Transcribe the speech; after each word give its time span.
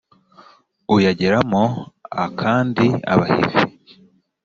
uyageramo 0.95 1.63
a 2.23 2.25
kandi 2.39 2.85
abahivi 3.13 3.61